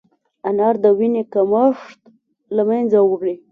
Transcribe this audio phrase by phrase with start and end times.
[0.47, 1.99] انار د وینې کمښت
[2.55, 3.35] له منځه وړي.